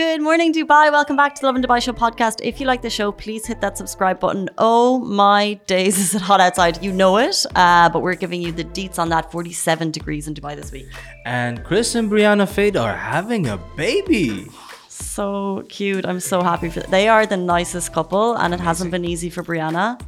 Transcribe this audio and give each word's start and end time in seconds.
Good 0.00 0.22
morning, 0.22 0.50
Dubai. 0.54 0.90
Welcome 0.90 1.14
back 1.14 1.34
to 1.34 1.42
the 1.42 1.46
Lovin 1.46 1.62
Dubai 1.62 1.82
Show 1.82 1.92
podcast. 1.92 2.36
If 2.42 2.58
you 2.58 2.66
like 2.66 2.80
the 2.80 2.88
show, 2.88 3.12
please 3.12 3.44
hit 3.44 3.60
that 3.60 3.76
subscribe 3.76 4.18
button. 4.18 4.48
Oh 4.56 4.98
my 5.00 5.60
days, 5.66 5.98
is 6.04 6.14
it 6.14 6.22
hot 6.22 6.40
outside? 6.40 6.82
You 6.82 6.90
know 6.90 7.18
it. 7.18 7.44
Uh, 7.54 7.90
but 7.90 8.00
we're 8.00 8.14
giving 8.14 8.40
you 8.40 8.50
the 8.50 8.64
deets 8.64 8.98
on 8.98 9.10
that 9.10 9.30
47 9.30 9.90
degrees 9.90 10.26
in 10.26 10.32
Dubai 10.32 10.56
this 10.56 10.72
week. 10.72 10.86
And 11.26 11.62
Kris 11.64 11.94
and 11.94 12.10
Brianna 12.10 12.48
Fade 12.48 12.78
are 12.78 12.96
having 12.96 13.46
a 13.46 13.58
baby. 13.76 14.46
So 14.88 15.66
cute. 15.68 16.06
I'm 16.06 16.20
so 16.20 16.42
happy 16.42 16.70
for 16.70 16.80
They 16.80 17.06
are 17.08 17.26
the 17.26 17.36
nicest 17.36 17.92
couple, 17.92 18.36
and 18.36 18.54
it 18.54 18.60
hasn't 18.60 18.90
been 18.90 19.04
easy 19.04 19.28
for 19.28 19.42
Brianna. 19.42 20.00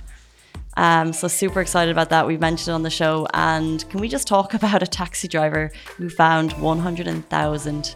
Um, 0.78 1.12
so 1.12 1.28
super 1.28 1.60
excited 1.60 1.92
about 1.92 2.08
that. 2.08 2.26
We've 2.26 2.40
mentioned 2.40 2.68
it 2.72 2.76
on 2.80 2.82
the 2.82 2.96
show. 3.02 3.26
And 3.34 3.86
can 3.90 4.00
we 4.00 4.08
just 4.08 4.26
talk 4.26 4.54
about 4.60 4.82
a 4.82 4.86
taxi 4.86 5.28
driver 5.28 5.70
who 5.98 6.08
found 6.08 6.54
100,000 6.54 7.94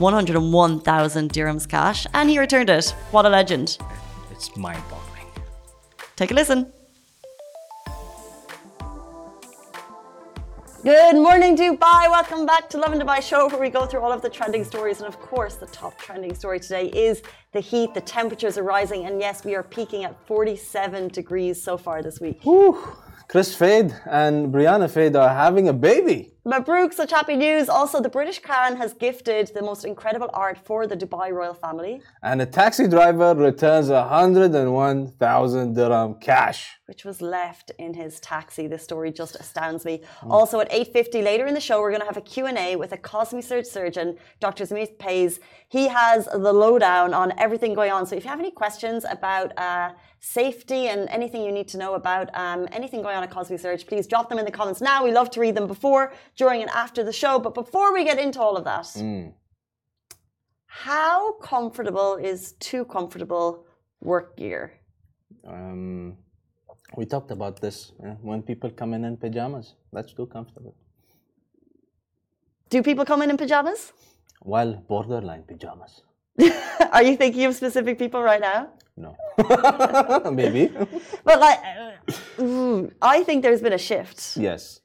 101,000 0.00 1.30
dirhams 1.30 1.68
cash 1.68 2.06
and 2.14 2.30
he 2.30 2.38
returned 2.38 2.70
it. 2.70 2.90
What 3.10 3.26
a 3.26 3.28
legend. 3.28 3.76
It's 4.30 4.56
mind 4.56 4.82
boggling. 4.88 5.26
Take 6.16 6.30
a 6.30 6.34
listen. 6.34 6.72
Good 10.82 11.16
morning, 11.16 11.58
Dubai. 11.58 12.10
Welcome 12.10 12.46
back 12.46 12.70
to 12.70 12.78
Lovin 12.78 12.98
Dubai 12.98 13.20
Show, 13.22 13.48
where 13.48 13.60
we 13.60 13.68
go 13.68 13.84
through 13.84 14.00
all 14.00 14.10
of 14.10 14.22
the 14.22 14.30
trending 14.30 14.64
stories. 14.64 15.00
And 15.00 15.06
of 15.06 15.20
course, 15.20 15.56
the 15.56 15.66
top 15.66 15.98
trending 15.98 16.34
story 16.34 16.58
today 16.58 16.86
is 16.86 17.20
the 17.52 17.60
heat. 17.60 17.92
The 17.92 18.00
temperatures 18.00 18.56
are 18.56 18.62
rising. 18.62 19.04
And 19.04 19.20
yes, 19.20 19.44
we 19.44 19.54
are 19.54 19.62
peaking 19.62 20.04
at 20.04 20.16
47 20.26 21.08
degrees 21.08 21.62
so 21.62 21.76
far 21.76 22.02
this 22.02 22.18
week. 22.18 22.40
Whew. 22.44 22.82
Kris 23.28 23.54
Fade 23.54 23.94
and 24.06 24.52
Brianna 24.52 24.90
Fade 24.90 25.16
are 25.16 25.28
having 25.28 25.68
a 25.68 25.72
baby. 25.74 26.32
Mabruk, 26.46 26.94
such 26.94 27.10
happy 27.10 27.36
news. 27.36 27.68
Also, 27.68 28.00
the 28.00 28.08
British 28.08 28.38
Crown 28.38 28.76
has 28.76 28.94
gifted 28.94 29.48
the 29.48 29.60
most 29.60 29.84
incredible 29.84 30.30
art 30.32 30.56
for 30.56 30.86
the 30.86 30.96
Dubai 30.96 31.30
royal 31.30 31.52
family. 31.52 32.00
And 32.22 32.40
a 32.40 32.46
taxi 32.46 32.88
driver 32.88 33.34
returns 33.34 33.90
101,000 33.90 35.74
dirham 35.74 36.14
cash. 36.14 36.78
Which 36.86 37.04
was 37.04 37.20
left 37.20 37.72
in 37.78 37.92
his 37.92 38.20
taxi. 38.20 38.66
This 38.66 38.82
story 38.82 39.12
just 39.12 39.36
astounds 39.36 39.84
me. 39.84 40.00
Mm. 40.22 40.30
Also, 40.30 40.60
at 40.60 40.70
8.50 40.70 41.22
later 41.22 41.44
in 41.44 41.52
the 41.52 41.60
show, 41.60 41.78
we're 41.78 41.90
going 41.90 42.00
to 42.00 42.06
have 42.06 42.16
a 42.16 42.22
Q&A 42.22 42.74
with 42.74 42.92
a 42.92 42.96
Cosmi 42.96 43.44
surgeon, 43.66 44.16
Dr. 44.40 44.64
Zamit 44.64 44.98
Pays. 44.98 45.40
He 45.68 45.88
has 45.88 46.24
the 46.24 46.54
lowdown 46.54 47.12
on 47.12 47.38
everything 47.38 47.74
going 47.74 47.92
on. 47.92 48.06
So 48.06 48.16
if 48.16 48.24
you 48.24 48.30
have 48.30 48.40
any 48.40 48.50
questions 48.50 49.04
about... 49.04 49.52
Uh, 49.58 49.90
safety 50.20 50.88
and 50.88 51.08
anything 51.08 51.42
you 51.42 51.50
need 51.50 51.66
to 51.66 51.78
know 51.78 51.94
about 51.94 52.28
um, 52.34 52.68
anything 52.72 53.00
going 53.00 53.16
on 53.16 53.22
at 53.22 53.30
Cosmesurge, 53.30 53.86
please 53.86 54.06
drop 54.06 54.28
them 54.28 54.38
in 54.38 54.44
the 54.44 54.50
comments 54.50 54.80
now. 54.80 55.02
We 55.02 55.12
love 55.12 55.30
to 55.30 55.40
read 55.40 55.54
them 55.54 55.66
before, 55.66 56.12
during, 56.36 56.62
and 56.62 56.70
after 56.70 57.02
the 57.04 57.12
show. 57.12 57.38
But 57.38 57.54
before 57.54 57.92
we 57.92 58.04
get 58.04 58.18
into 58.18 58.40
all 58.40 58.56
of 58.56 58.64
that, 58.64 58.86
mm. 58.96 59.32
how 60.66 61.32
comfortable 61.34 62.16
is 62.16 62.52
too 62.60 62.84
comfortable 62.84 63.66
work 64.00 64.36
gear? 64.36 64.72
Um, 65.46 66.16
we 66.96 67.06
talked 67.06 67.30
about 67.30 67.60
this 67.60 67.92
yeah? 68.02 68.14
when 68.22 68.42
people 68.42 68.70
come 68.70 68.94
in 68.94 69.04
in 69.04 69.16
pajamas. 69.16 69.74
That's 69.92 70.12
too 70.12 70.26
comfortable. 70.26 70.74
Do 72.68 72.82
people 72.82 73.04
come 73.04 73.22
in 73.22 73.30
in 73.30 73.36
pajamas? 73.36 73.92
Well, 74.42 74.82
borderline 74.88 75.42
pajamas. 75.42 76.02
Are 76.92 77.02
you 77.02 77.16
thinking 77.16 77.44
of 77.44 77.54
specific 77.54 77.98
people 77.98 78.22
right 78.22 78.40
now? 78.40 78.70
No. 78.96 79.16
Maybe. 80.30 80.72
but 81.24 81.40
like, 81.40 81.58
I 83.02 83.22
think 83.24 83.42
there's 83.42 83.60
been 83.60 83.72
a 83.72 83.78
shift. 83.78 84.36
Yes. 84.36 84.80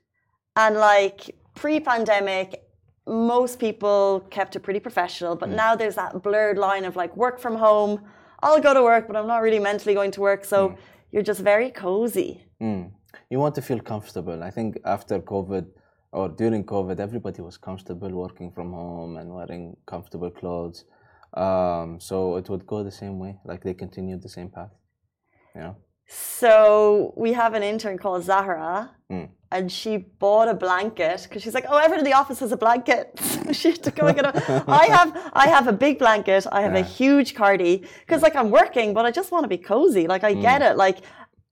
And 0.56 0.76
like 0.76 1.36
pre 1.54 1.80
pandemic, 1.80 2.64
most 3.08 3.60
people 3.60 4.26
kept 4.30 4.56
it 4.56 4.62
pretty 4.62 4.80
professional, 4.80 5.36
but 5.36 5.50
mm. 5.50 5.56
now 5.56 5.76
there's 5.76 5.96
that 5.96 6.24
blurred 6.24 6.58
line 6.58 6.86
of 6.86 6.96
like 6.96 7.16
work 7.16 7.40
from 7.40 7.56
home. 7.56 8.02
I'll 8.42 8.62
go 8.62 8.74
to 8.74 8.84
work, 8.84 9.08
but 9.08 9.16
I'm 9.16 9.28
not 9.28 9.42
really 9.42 9.60
mentally 9.60 9.94
going 9.94 10.12
to 10.12 10.22
work. 10.22 10.46
So 10.46 10.70
mm. 10.70 10.78
you're 11.12 11.24
just 11.24 11.42
very 11.42 11.72
cozy. 11.72 12.46
Mm. 12.62 12.92
You 13.30 13.40
want 13.40 13.56
to 13.56 13.62
feel 13.62 13.80
comfortable. 13.80 14.44
I 14.44 14.52
think 14.52 14.78
after 14.86 15.20
COVID 15.20 15.66
or 16.12 16.30
during 16.30 16.64
COVID, 16.64 17.00
everybody 17.00 17.42
was 17.42 17.58
comfortable 17.58 18.10
working 18.10 18.52
from 18.52 18.72
home 18.72 19.18
and 19.18 19.34
wearing 19.34 19.76
comfortable 19.86 20.30
clothes. 20.30 20.86
Um, 21.34 22.00
so 22.00 22.38
it 22.38 22.50
would 22.50 22.66
go 22.66 22.84
the 22.84 22.92
same 22.92 23.20
way, 23.20 23.38
like 23.44 23.62
they 23.64 23.74
continued 23.74 24.22
the 24.22 24.30
same 24.30 24.50
path. 24.50 24.72
Yeah. 25.54 25.74
So 26.08 27.14
we 27.18 27.34
have 27.34 27.54
an 27.54 27.64
intern 27.64 27.98
called 27.98 28.24
Zahra, 28.24 28.92
mm. 29.12 29.30
And 29.56 29.72
she 29.72 29.98
bought 29.98 30.48
a 30.48 30.54
blanket 30.54 31.24
because 31.24 31.42
she's 31.42 31.54
like, 31.54 31.66
"Oh, 31.70 31.78
everyone 31.78 32.00
in 32.00 32.06
the 32.12 32.18
office 32.22 32.40
has 32.42 32.52
a 32.52 32.58
blanket." 32.58 33.20
she 33.60 33.72
had 33.72 33.84
to 33.84 33.92
go 33.92 34.08
and 34.08 34.16
get 34.16 34.26
a. 34.26 34.64
I 34.68 34.86
have, 34.98 35.32
I 35.34 35.48
have 35.48 35.68
a 35.68 35.74
big 35.74 35.98
blanket. 35.98 36.46
I 36.52 36.62
have 36.62 36.74
yeah. 36.74 36.80
a 36.80 36.84
huge 36.84 37.36
cardi 37.36 37.76
because, 38.02 38.22
like, 38.22 38.36
I'm 38.36 38.52
working, 38.52 38.94
but 38.94 39.06
I 39.06 39.12
just 39.12 39.32
want 39.32 39.44
to 39.46 39.48
be 39.48 39.58
cozy. 39.58 40.08
Like, 40.08 40.24
I 40.24 40.34
mm. 40.36 40.42
get 40.42 40.62
it. 40.62 40.76
Like, 40.76 40.98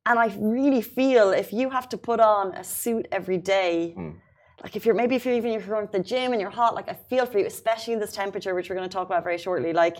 and 0.06 0.19
I 0.19 0.36
really 0.38 0.81
feel 0.81 1.31
if 1.31 1.53
you 1.53 1.69
have 1.69 1.88
to 1.90 1.97
put 1.97 2.19
on 2.19 2.53
a 2.56 2.63
suit 2.63 3.08
every 3.12 3.38
day. 3.38 3.96
Mm 3.97 4.16
like 4.63 4.78
if 4.78 4.86
you're 4.86 4.96
maybe 4.96 5.16
if 5.16 5.25
you're 5.25 5.34
even 5.34 5.52
if 5.52 5.68
you're 5.68 5.75
going 5.75 5.88
to 5.88 5.92
the 5.92 6.03
gym 6.03 6.31
and 6.31 6.40
you're 6.40 6.50
hot, 6.50 6.74
like 6.74 6.88
I 6.88 6.94
feel 6.94 7.25
for 7.25 7.38
you, 7.38 7.46
especially 7.46 7.94
in 7.94 8.00
this 8.00 8.13
temperature, 8.13 8.56
which 8.56 8.69
we're 8.69 8.78
going 8.78 8.88
to 8.88 8.94
talk 8.94 9.08
about 9.08 9.24
very 9.24 9.38
shortly. 9.38 9.74
Like 9.74 9.97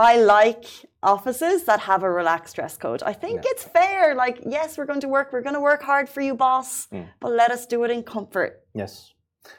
I 0.00 0.16
like 0.16 0.64
offices 1.02 1.64
that 1.64 1.80
have 1.80 2.02
a 2.02 2.10
relaxed 2.10 2.56
dress 2.56 2.76
code. 2.76 3.02
I 3.02 3.12
think 3.12 3.36
yeah. 3.44 3.50
it's 3.52 3.64
fair. 3.64 4.14
Like, 4.14 4.38
yes, 4.46 4.78
we're 4.78 4.86
going 4.86 5.00
to 5.00 5.08
work, 5.08 5.32
we're 5.32 5.42
going 5.42 5.54
to 5.54 5.60
work 5.60 5.82
hard 5.82 6.08
for 6.08 6.22
you, 6.22 6.34
boss, 6.34 6.86
mm. 6.86 7.06
but 7.20 7.32
let 7.32 7.50
us 7.50 7.66
do 7.66 7.84
it 7.84 7.90
in 7.90 8.02
comfort. 8.02 8.64
Yes. 8.74 9.12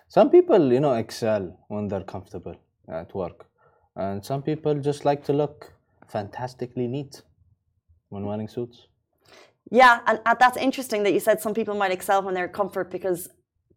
Some 0.08 0.30
people, 0.30 0.74
you 0.74 0.80
know, 0.80 0.94
excel 0.94 1.60
when 1.68 1.88
they're 1.88 2.04
comfortable 2.16 2.56
at 2.88 3.14
work. 3.14 3.46
And 3.96 4.26
some 4.26 4.42
people 4.42 4.74
just 4.76 5.06
like 5.06 5.24
to 5.26 5.34
look 5.34 5.74
fantastically 6.08 6.88
neat 6.88 7.22
when 8.10 8.26
wearing 8.26 8.48
suits. 8.48 8.88
Yeah, 9.70 10.00
and, 10.08 10.20
and 10.26 10.38
that's 10.40 10.58
interesting 10.58 11.04
that 11.04 11.14
you 11.14 11.20
said 11.20 11.40
some 11.40 11.54
people 11.54 11.76
might 11.76 11.92
excel 11.92 12.24
when 12.24 12.34
they're 12.34 12.48
comfort 12.48 12.90
because 12.90 13.30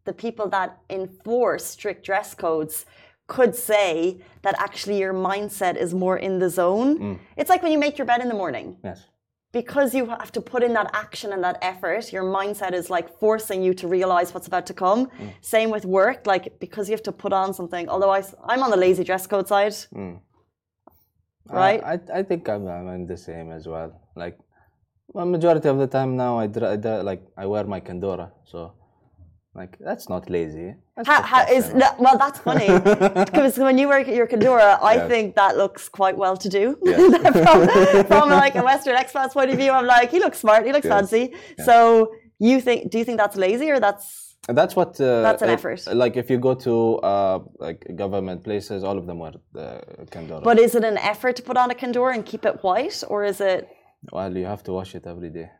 the 0.05 0.13
people 0.13 0.49
that 0.49 0.79
enforce 0.89 1.65
strict 1.65 2.05
dress 2.07 2.35
codes 2.35 2.87
could 3.27 3.55
say 3.55 4.21
that 4.43 4.55
actually 4.59 4.99
your 4.99 5.15
mindset 5.15 5.77
is 5.77 5.95
more 5.95 6.19
in 6.19 6.39
the 6.39 6.51
zone. 6.51 6.99
Mm. 6.99 7.19
It's 7.37 7.51
like 7.51 7.63
when 7.63 7.73
you 7.73 7.79
make 7.79 7.97
your 7.99 8.07
bed 8.07 8.21
in 8.21 8.29
the 8.29 8.35
morning. 8.35 8.77
Yes. 8.85 9.07
Because 9.53 9.95
you 9.95 10.07
have 10.07 10.33
to 10.33 10.41
put 10.41 10.63
in 10.63 10.73
that 10.75 10.91
action 10.93 11.33
and 11.33 11.43
that 11.45 11.59
effort, 11.63 12.13
your 12.13 12.25
mindset 12.25 12.73
is 12.73 12.91
like 12.91 13.19
forcing 13.21 13.63
you 13.63 13.73
to 13.75 13.87
realize 13.87 14.35
what's 14.35 14.49
about 14.49 14.67
to 14.67 14.75
come. 14.75 15.07
Mm. 15.07 15.33
Same 15.41 15.71
with 15.71 15.85
work, 15.85 16.27
like 16.27 16.59
because 16.59 16.89
you 16.89 16.93
have 16.93 17.05
to 17.05 17.13
put 17.13 17.33
on 17.33 17.55
something. 17.55 17.89
Although 17.89 18.11
I, 18.11 18.23
I'm 18.45 18.63
on 18.63 18.71
the 18.71 18.77
lazy 18.77 19.05
dress 19.05 19.27
code 19.27 19.49
side. 19.49 19.73
Mm. 19.95 20.21
Right? 21.49 21.83
I, 21.85 22.01
I 22.13 22.23
think 22.23 22.49
I'm, 22.49 22.67
I'm 22.67 23.07
the 23.07 23.17
same 23.17 23.53
as 23.53 23.67
well. 23.67 24.01
Like, 24.17 24.39
well, 25.09 25.27
majority 25.27 25.69
of 25.69 25.79
the 25.79 25.87
time 25.87 26.17
now, 26.17 26.39
I, 26.39 26.45
I, 26.45 26.75
like, 27.03 27.23
I 27.37 27.47
wear 27.47 27.65
my 27.65 27.81
Kandora. 27.81 28.33
So 28.45 28.73
like 29.55 29.77
that's 29.79 30.09
not 30.09 30.29
lazy. 30.29 30.75
That's 30.97 31.09
how, 31.09 31.23
how 31.23 31.47
is 31.47 31.73
that, 31.75 31.99
well? 32.01 32.19
That's 32.19 32.41
funny 32.41 32.67
because 33.25 33.57
when 33.57 33.79
you 33.79 33.87
work 33.89 34.09
at 34.09 34.15
your 34.15 34.27
Kandora, 34.27 34.79
I 34.83 34.97
yeah. 34.97 35.09
think 35.09 35.37
that 35.37 35.57
looks 35.57 35.89
quite 35.89 36.17
well 36.17 36.37
to 36.37 36.49
do. 36.49 36.77
Yeah. 36.83 36.97
from, 37.33 38.07
from, 38.07 38.29
like 38.31 38.57
a 38.57 38.63
Western 38.63 38.97
expat 38.97 39.33
point 39.33 39.51
of 39.51 39.57
view, 39.57 39.71
I'm 39.71 39.87
like, 39.87 40.11
he 40.11 40.19
looks 40.19 40.39
smart, 40.41 40.67
he 40.67 40.73
looks 40.73 40.87
yes. 40.87 40.93
fancy. 40.93 41.35
Yeah. 41.57 41.65
So 41.65 42.15
you 42.41 42.61
think? 42.61 42.91
Do 42.91 42.99
you 42.99 43.05
think 43.05 43.19
that's 43.19 43.37
lazy 43.37 43.71
or 43.71 43.79
that's? 43.79 44.35
That's 44.49 44.75
what. 44.75 45.01
Uh, 45.01 45.23
that's 45.23 45.43
an 45.43 45.51
effort. 45.51 45.87
Like 45.87 46.17
if 46.17 46.29
you 46.31 46.39
go 46.39 46.55
to 46.55 46.97
uh, 46.97 47.39
like 47.59 47.87
government 47.95 48.43
places, 48.43 48.83
all 48.83 48.99
of 48.99 49.07
them 49.07 49.21
wear 49.21 49.35
the 49.53 49.85
Kandora. 50.11 50.43
But 50.43 50.59
is 50.59 50.75
it 50.75 50.83
an 50.83 50.99
effort 50.99 51.37
to 51.37 51.43
put 51.43 51.57
on 51.57 51.71
a 51.71 51.75
Kandora 51.75 52.15
and 52.15 52.27
keep 52.27 52.45
it 52.45 52.63
white, 52.63 53.05
or 53.09 53.25
is 53.25 53.41
it? 53.41 53.69
Well, 54.13 54.37
you 54.37 54.47
have 54.47 54.65
to 54.65 54.73
wash 54.73 54.97
it 54.97 55.07
every 55.07 55.31
day. 55.31 55.51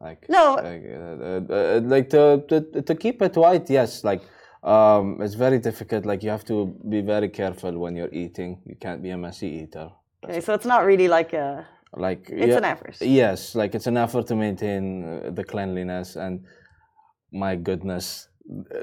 Like 0.00 0.28
no, 0.28 0.54
like, 0.54 0.84
uh, 0.84 1.52
uh, 1.52 1.76
uh, 1.76 1.80
like 1.84 2.10
to, 2.10 2.44
to 2.48 2.82
to 2.82 2.94
keep 2.94 3.22
it 3.22 3.34
white. 3.36 3.70
Yes, 3.70 4.04
like 4.04 4.22
um, 4.62 5.18
it's 5.22 5.34
very 5.34 5.58
difficult. 5.58 6.04
Like 6.04 6.22
you 6.22 6.30
have 6.30 6.44
to 6.46 6.66
be 6.88 7.00
very 7.00 7.30
careful 7.30 7.72
when 7.78 7.96
you're 7.96 8.12
eating. 8.12 8.60
You 8.66 8.76
can't 8.76 9.02
be 9.02 9.10
a 9.10 9.16
messy 9.16 9.48
eater. 9.48 9.90
Okay, 10.24 10.40
so 10.40 10.52
it's 10.52 10.66
not 10.66 10.84
really 10.84 11.08
like 11.08 11.32
a 11.32 11.66
like 11.94 12.28
it's 12.28 12.48
yeah, 12.48 12.58
an 12.58 12.64
effort. 12.64 12.96
Yes, 13.00 13.54
like 13.54 13.74
it's 13.74 13.86
an 13.86 13.96
effort 13.96 14.26
to 14.26 14.36
maintain 14.36 15.34
the 15.34 15.44
cleanliness 15.44 16.16
and 16.16 16.44
my 17.32 17.56
goodness, 17.56 18.28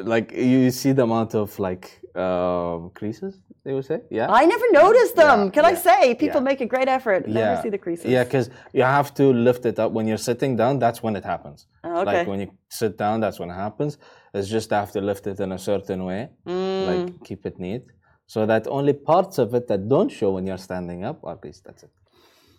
like 0.01 0.31
you 0.31 0.71
see 0.71 0.91
the 0.91 1.03
amount 1.03 1.35
of 1.35 1.57
like 1.59 2.01
uh, 2.15 2.77
creases 2.93 3.39
they 3.63 3.73
would 3.73 3.85
say. 3.85 4.01
Yeah. 4.09 4.27
I 4.29 4.45
never 4.45 4.65
noticed 4.71 5.15
them. 5.15 5.45
Yeah, 5.45 5.51
Can 5.51 5.63
yeah, 5.63 5.69
I 5.69 5.75
say 5.75 6.15
people 6.15 6.41
yeah. 6.41 6.49
make 6.49 6.61
a 6.61 6.65
great 6.65 6.89
effort. 6.89 7.27
Never 7.27 7.61
see 7.61 7.69
the 7.69 7.77
creases. 7.77 8.05
Yeah, 8.05 8.25
because 8.25 8.49
you 8.73 8.83
have 8.83 9.13
to 9.15 9.31
lift 9.31 9.65
it 9.65 9.79
up 9.79 9.91
when 9.93 10.05
you're 10.05 10.17
sitting 10.17 10.55
down. 10.57 10.79
That's 10.79 11.01
when 11.01 11.15
it 11.15 11.23
happens. 11.23 11.67
Oh, 11.83 12.01
okay. 12.01 12.05
Like 12.05 12.27
when 12.27 12.41
you 12.41 12.51
sit 12.69 12.97
down, 12.97 13.21
that's 13.21 13.39
when 13.39 13.49
it 13.49 13.55
happens. 13.55 13.97
It's 14.33 14.49
just 14.49 14.69
have 14.71 14.91
to 14.91 15.01
lift 15.01 15.27
it 15.27 15.39
in 15.39 15.51
a 15.51 15.59
certain 15.59 16.03
way, 16.05 16.29
mm. 16.45 16.87
like 16.87 17.23
keep 17.23 17.45
it 17.45 17.59
neat, 17.59 17.83
so 18.25 18.45
that 18.47 18.67
only 18.67 18.93
parts 18.93 19.37
of 19.37 19.53
it 19.53 19.67
that 19.67 19.87
don't 19.87 20.09
show 20.09 20.31
when 20.31 20.47
you're 20.47 20.57
standing 20.57 21.05
up, 21.05 21.19
or 21.21 21.33
at 21.33 21.43
least 21.43 21.63
that's 21.65 21.83
it. 21.83 21.91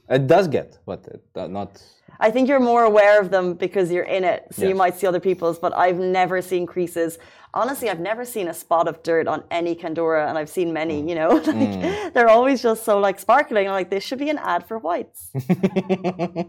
It 0.08 0.26
does 0.26 0.48
get, 0.48 0.78
but 0.84 1.06
it, 1.06 1.22
uh, 1.34 1.46
not. 1.46 1.82
I 2.20 2.30
think 2.30 2.48
you're 2.48 2.60
more 2.60 2.84
aware 2.84 3.20
of 3.20 3.30
them 3.30 3.54
because 3.54 3.90
you're 3.90 4.04
in 4.04 4.24
it, 4.24 4.46
so 4.52 4.66
you 4.68 4.74
might 4.74 4.96
see 4.96 5.06
other 5.06 5.20
people's. 5.20 5.58
But 5.58 5.76
I've 5.76 5.98
never 5.98 6.42
seen 6.42 6.66
creases. 6.66 7.18
Honestly, 7.54 7.88
I've 7.88 8.00
never 8.00 8.24
seen 8.24 8.48
a 8.48 8.54
spot 8.54 8.88
of 8.88 9.02
dirt 9.02 9.26
on 9.26 9.44
any 9.50 9.74
Kandora, 9.74 10.28
and 10.28 10.36
I've 10.36 10.50
seen 10.50 10.72
many. 10.72 11.02
Mm. 11.02 11.08
You 11.08 11.14
know, 11.14 11.28
like 11.46 12.12
they're 12.14 12.28
always 12.28 12.62
just 12.62 12.84
so 12.84 12.98
like 12.98 13.18
sparkling. 13.18 13.66
I'm 13.66 13.72
like, 13.72 13.90
this 13.90 14.04
should 14.04 14.18
be 14.18 14.30
an 14.30 14.38
ad 14.38 14.66
for 14.66 14.78
whites, 14.78 15.30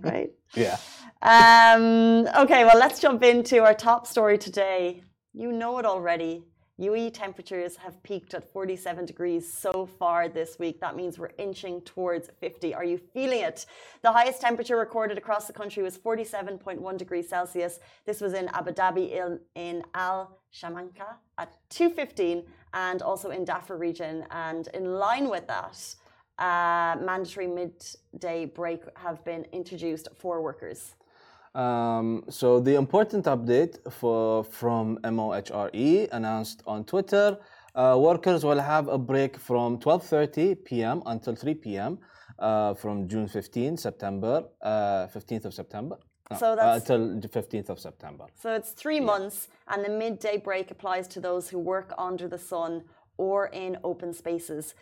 right? 0.01 0.31
Yeah. 0.53 0.77
Um, 1.21 2.27
okay, 2.37 2.65
well, 2.65 2.77
let's 2.77 2.99
jump 2.99 3.23
into 3.23 3.63
our 3.63 3.73
top 3.73 4.05
story 4.05 4.37
today. 4.37 5.01
You 5.33 5.51
know 5.51 5.79
it 5.79 5.85
already. 5.85 6.43
UAE 6.79 7.13
temperatures 7.13 7.77
have 7.77 8.01
peaked 8.03 8.33
at 8.33 8.51
47 8.51 9.05
degrees 9.05 9.51
so 9.51 9.85
far 9.85 10.27
this 10.27 10.59
week. 10.59 10.81
That 10.81 10.97
means 10.97 11.17
we're 11.17 11.31
inching 11.37 11.79
towards 11.81 12.29
50. 12.41 12.73
Are 12.73 12.83
you 12.83 12.97
feeling 12.97 13.39
it? 13.39 13.65
The 14.01 14.11
highest 14.11 14.41
temperature 14.41 14.75
recorded 14.75 15.17
across 15.17 15.47
the 15.47 15.53
country 15.53 15.83
was 15.83 15.97
47.1 15.97 16.97
degrees 16.97 17.29
Celsius. 17.29 17.79
This 18.05 18.19
was 18.19 18.33
in 18.33 18.49
Abu 18.49 18.71
Dhabi 18.71 19.11
in, 19.11 19.39
in 19.55 19.83
Al 19.93 20.37
Shamanka 20.53 21.15
at 21.37 21.55
215 21.69 22.43
and 22.73 23.01
also 23.01 23.29
in 23.29 23.45
Dhafra 23.45 23.79
region. 23.79 24.25
And 24.31 24.67
in 24.73 24.95
line 24.95 25.29
with 25.29 25.47
that, 25.47 25.95
uh, 26.39 26.97
mandatory 27.01 27.47
midday 27.47 28.45
break 28.45 28.81
have 28.97 29.23
been 29.23 29.45
introduced 29.53 30.09
for 30.17 30.41
workers. 30.41 30.95
Um, 31.55 32.25
so 32.29 32.59
the 32.59 32.75
important 32.75 33.25
update 33.25 33.77
for 33.91 34.43
from 34.43 34.99
MOHRE 35.03 36.09
announced 36.11 36.61
on 36.67 36.83
Twitter, 36.83 37.37
uh, 37.75 37.97
workers 37.97 38.43
will 38.43 38.59
have 38.59 38.89
a 38.89 38.97
break 38.97 39.37
from 39.37 39.79
12:30 39.79 40.55
p.m. 40.65 41.01
until 41.05 41.33
3 41.35 41.53
p.m. 41.55 41.97
Uh, 42.37 42.73
from 42.73 43.07
June 43.07 43.27
15, 43.29 43.77
September, 43.77 44.43
uh, 44.61 45.07
15th 45.07 45.45
of 45.45 45.53
September. 45.53 45.97
No, 46.29 46.37
So 46.37 46.47
uh, 46.51 46.55
that's- 46.55 46.81
until 46.89 47.19
the 47.21 47.29
15th 47.29 47.69
of 47.69 47.79
September. 47.79 48.25
So 48.35 48.53
it's 48.53 48.71
three 48.71 48.99
months, 48.99 49.47
and 49.69 49.85
the 49.85 49.89
midday 49.89 50.37
break 50.37 50.71
applies 50.71 51.07
to 51.09 51.21
those 51.21 51.47
who 51.47 51.59
work 51.59 51.93
under 51.97 52.27
the 52.27 52.37
sun 52.37 52.83
or 53.17 53.47
in 53.47 53.77
open 53.85 54.11
spaces. 54.13 54.75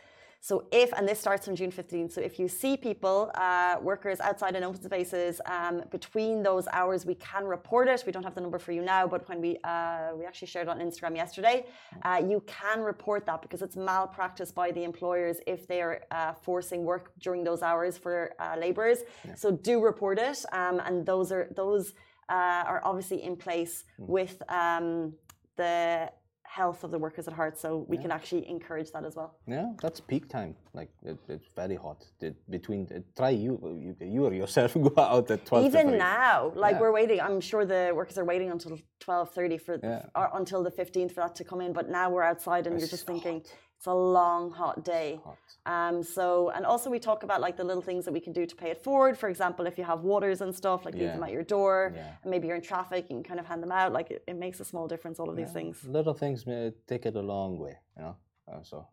So 0.43 0.65
if, 0.73 0.91
and 0.91 1.07
this 1.07 1.21
starts 1.21 1.47
on 1.47 1.55
June 1.55 1.71
15th, 1.71 2.11
so 2.11 2.19
if 2.19 2.37
you 2.37 2.49
see 2.49 2.75
people, 2.75 3.31
uh, 3.35 3.77
workers 3.81 4.19
outside 4.19 4.57
in 4.57 4.63
open 4.65 4.83
spaces, 4.83 5.39
um, 5.45 5.83
between 5.89 6.43
those 6.43 6.67
hours, 6.73 7.05
we 7.05 7.15
can 7.15 7.45
report 7.45 7.87
it. 7.87 8.03
We 8.05 8.11
don't 8.11 8.23
have 8.23 8.35
the 8.35 8.41
number 8.41 8.59
for 8.59 8.73
you 8.73 8.81
now, 8.81 9.07
but 9.07 9.21
when 9.29 9.39
we 9.39 9.57
uh, 9.63 10.09
we 10.17 10.25
actually 10.25 10.49
shared 10.49 10.67
on 10.67 10.79
Instagram 10.79 11.15
yesterday, 11.15 11.65
uh, 12.03 12.21
you 12.31 12.43
can 12.45 12.81
report 12.81 13.25
that 13.27 13.41
because 13.41 13.61
it's 13.61 13.77
malpractice 13.77 14.51
by 14.51 14.69
the 14.71 14.83
employers 14.83 15.37
if 15.47 15.65
they 15.65 15.81
are 15.81 16.01
uh, 16.11 16.33
forcing 16.33 16.83
work 16.83 17.13
during 17.21 17.45
those 17.45 17.61
hours 17.61 17.97
for 17.97 18.33
uh, 18.37 18.57
labourers. 18.59 18.99
So 19.37 19.49
do 19.49 19.81
report 19.81 20.19
it, 20.19 20.43
um, 20.51 20.81
and 20.85 21.05
those 21.05 21.31
are 21.31 21.47
those 21.55 21.93
uh, 22.27 22.63
are 22.71 22.81
obviously 22.83 23.23
in 23.23 23.37
place 23.37 23.85
with 23.97 24.41
um, 24.49 25.13
the 25.55 26.11
health 26.59 26.83
of 26.85 26.89
the 26.91 26.99
workers 27.05 27.25
at 27.29 27.33
heart. 27.41 27.55
So 27.63 27.69
we 27.93 27.97
can 28.03 28.11
actually 28.17 28.43
encourage 28.55 28.89
that 28.95 29.03
as 29.09 29.13
well. 29.19 29.31
Yeah, 29.55 29.67
that's 29.81 29.99
peak 30.11 30.23
time. 30.37 30.51
Like 30.79 30.91
it, 31.11 31.17
it's 31.35 31.49
very 31.61 31.77
hot. 31.85 31.99
It, 32.27 32.35
between 32.57 32.81
uh, 32.95 32.99
try 33.19 33.31
you, 33.45 33.53
you 33.85 33.91
you 34.15 34.21
or 34.29 34.33
yourself 34.41 34.69
go 34.89 34.93
out 35.15 35.27
at 35.35 35.41
12. 35.45 35.65
Even 35.69 35.87
3. 35.89 35.97
now, 35.97 36.35
like 36.65 36.75
Yeah. 36.75 36.81
we're 36.83 36.95
waiting. 36.99 37.19
I'm 37.27 37.41
sure 37.49 37.63
the 37.75 37.83
workers 37.99 38.17
are 38.21 38.27
waiting 38.33 38.49
until 38.55 38.73
twelve 39.05 39.27
thirty 39.37 39.57
for 39.65 39.73
Yeah. 39.83 40.05
or 40.19 40.25
until 40.41 40.61
the 40.67 40.73
fifteenth 40.81 41.11
for 41.15 41.21
that 41.25 41.35
to 41.39 41.43
come 41.49 41.61
in. 41.65 41.71
But 41.79 41.85
now 41.99 42.05
we're 42.13 42.27
outside, 42.31 42.63
and 42.67 42.73
you're 42.79 42.93
just 42.97 43.07
thinking 43.13 43.37
it's 43.83 43.87
a 43.89 43.93
long, 43.93 44.49
hot 44.51 44.85
day. 44.85 45.19
Hot. 45.25 45.37
Um, 45.65 46.03
so, 46.03 46.51
and 46.55 46.65
also 46.65 46.89
we 46.89 46.99
talk 46.99 47.23
about 47.23 47.41
like 47.41 47.57
the 47.57 47.65
little 47.65 47.81
things 47.89 48.05
that 48.05 48.13
we 48.13 48.21
can 48.21 48.31
do 48.31 48.45
to 48.45 48.55
pay 48.55 48.69
it 48.75 48.81
forward. 48.81 49.17
For 49.17 49.27
example, 49.27 49.65
if 49.71 49.77
you 49.77 49.83
have 49.83 49.99
waters 50.13 50.39
and 50.39 50.55
stuff, 50.55 50.85
like 50.85 50.93
leave 50.95 51.11
them 51.15 51.23
at 51.23 51.31
your 51.37 51.43
door, 51.43 51.91
Yeah. 51.93 52.13
and 52.23 52.31
maybe 52.31 52.47
you're 52.47 52.55
in 52.55 52.61
traffic, 52.73 53.01
you 53.09 53.15
can 53.17 53.23
kind 53.23 53.41
of 53.41 53.45
hand 53.45 53.61
them 53.61 53.73
out. 53.73 53.91
Like 53.91 54.09
it, 54.09 54.23
it 54.25 54.37
makes 54.45 54.61
a 54.61 54.65
small 54.71 54.87
difference. 54.87 55.19
All 55.19 55.29
of 55.29 55.35
these 55.35 55.51
things. 55.51 55.83
Little 55.97 56.13
things 56.13 56.45
may 56.47 56.71
take 56.87 57.05
it 57.05 57.15
a 57.23 57.25
long 57.35 57.59
way, 57.59 57.75
you 57.97 58.03
know. 58.03 58.15
Uh, 58.49 58.61
so 58.63 58.87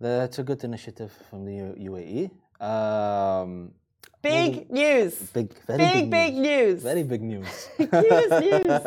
that's 0.00 0.38
a 0.38 0.44
good 0.44 0.64
initiative 0.64 1.12
from 1.28 1.44
the 1.44 1.54
U- 1.54 1.76
UAE. 1.90 2.20
Um, 2.72 3.72
Big 4.20 4.70
news. 4.70 5.14
big, 5.32 5.54
very 5.66 5.78
Big, 5.78 6.10
big 6.10 6.34
news. 6.34 6.82
Very 6.82 7.04
big 7.04 7.22
news. 7.22 7.68
News, 7.78 8.30
news. 8.40 8.80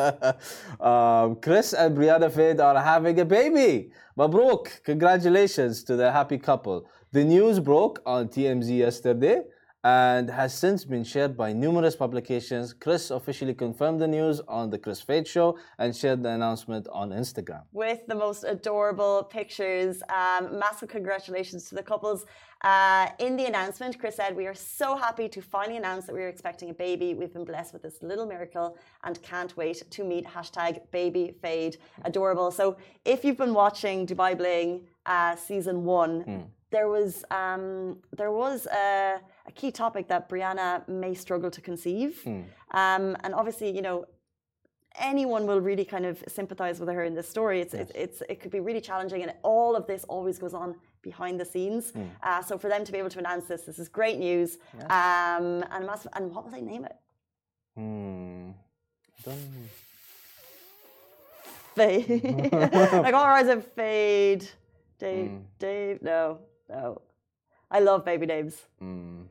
um, 0.82 1.36
Kris 1.38 1.74
and 1.74 1.96
Brianna 1.98 2.30
Fade 2.30 2.60
are 2.60 2.78
having 2.80 3.18
a 3.20 3.26
baby. 3.26 3.92
Mabruk, 4.18 4.84
congratulations 4.84 5.84
to 5.86 5.96
the 5.96 6.12
happy 6.12 6.38
couple. 6.38 6.86
The 7.14 7.24
news 7.24 7.60
broke 7.60 8.02
on 8.06 8.28
TMZ 8.28 8.78
yesterday 8.78 9.44
and 9.84 10.30
has 10.30 10.54
since 10.54 10.86
been 10.86 11.04
shared 11.04 11.36
by 11.36 11.52
numerous 11.54 11.96
publications. 11.96 12.74
Kris 12.74 13.10
officially 13.10 13.54
confirmed 13.54 14.00
the 14.00 14.08
news 14.08 14.40
on 14.48 14.70
the 14.70 14.78
Kris 14.78 15.02
Fade 15.02 15.28
show 15.28 15.58
and 15.80 15.96
shared 15.96 16.22
the 16.22 16.30
announcement 16.30 16.88
on 16.92 17.10
Instagram. 17.10 17.64
with 17.72 18.06
the 18.08 18.16
most 18.16 18.44
adorable 18.44 19.24
pictures. 19.24 20.04
Um, 20.10 20.60
massive 20.60 20.90
congratulations 20.90 21.68
to 21.70 21.76
the 21.76 21.84
couples. 21.84 22.26
Uh, 22.64 23.08
in 23.18 23.36
the 23.38 23.46
announcement, 23.46 23.98
Kris 23.98 24.16
said, 24.18 24.36
We 24.36 24.46
are 24.46 24.54
so 24.54 24.96
happy 24.96 25.28
to 25.30 25.42
finally 25.42 25.78
announce 25.78 26.06
that 26.06 26.14
we 26.14 26.22
are 26.22 26.28
expecting 26.28 26.70
a 26.70 26.74
baby. 26.74 27.16
We've 27.16 27.34
been 27.34 27.46
blessed 27.46 27.74
with 27.74 27.82
this 27.82 27.98
little 28.04 28.28
miracle 28.28 28.78
and 29.04 29.20
can't 29.24 29.58
wait 29.58 29.82
to 29.90 30.04
meet 30.04 30.26
hashtag 30.28 30.80
baby 30.92 31.34
fade. 31.42 31.78
Adorable. 32.06 32.52
So 32.52 32.78
if 33.04 33.26
you've 33.26 33.38
been 33.38 33.56
watching 33.56 34.06
Dubai 34.06 34.38
Bling 34.38 34.82
uh, 35.08 35.36
season 35.36 35.86
one, 35.86 36.46
there 36.72 36.88
was 36.88 37.26
um, 37.32 37.98
there 38.16 38.32
was 38.32 38.66
a, 38.68 39.20
a 39.52 39.60
key 39.62 39.72
topic 39.72 40.08
that 40.08 40.30
Brianna 40.30 40.88
may 40.88 41.14
struggle 41.14 41.52
to 41.58 41.62
conceive. 41.62 42.14
Um, 42.26 43.06
and 43.24 43.32
obviously, 43.34 43.70
you 43.78 43.82
know, 43.88 44.06
anyone 45.00 45.44
will 45.50 45.62
really 45.70 45.86
kind 45.86 46.06
of 46.06 46.24
sympathize 46.28 46.80
with 46.80 46.90
her 46.90 47.04
in 47.04 47.14
this 47.20 47.30
story. 47.36 47.58
It's, 47.64 47.74
it's, 47.74 47.92
it's, 48.04 48.18
it 48.30 48.40
could 48.42 48.52
be 48.52 48.60
really 48.60 48.82
challenging, 48.82 49.22
and 49.26 49.34
all 49.44 49.76
of 49.76 49.84
this 49.88 50.04
always 50.06 50.38
goes 50.44 50.54
on 50.54 50.76
behind 51.02 51.40
the 51.40 51.46
scenes. 51.46 51.94
Uh, 52.24 52.42
so 52.42 52.58
for 52.58 52.70
them 52.70 52.84
to 52.86 52.92
be 52.92 52.98
able 52.98 53.10
to 53.10 53.20
announce 53.20 53.46
this, 53.46 53.62
this 53.64 53.80
is 53.80 53.88
great 53.90 54.18
news. 54.20 54.58
Um, 54.98 55.64
and 55.74 55.86
massive. 55.86 56.12
And 56.16 56.32
what 56.34 56.44
will 56.44 56.52
they 56.52 56.62
name 56.62 56.86
it? 56.86 56.96
Hmm. 57.76 58.52
Fade. 61.76 62.24
like 63.06 63.14
all 63.14 63.30
right, 63.30 63.46
it 63.46 63.64
fade. 63.76 64.44
Dave. 65.00 65.32
Dave. 65.58 66.02
No. 66.02 66.40
No. 66.70 67.02
I 67.70 67.80
love 67.80 68.04
baby 68.04 68.26
names. 68.26 68.56
hmm. 68.80 69.22